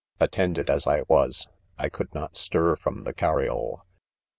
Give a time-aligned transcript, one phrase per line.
[0.17, 1.47] 4 Attended as I was,
[1.77, 3.83] I could not stir from the cariole.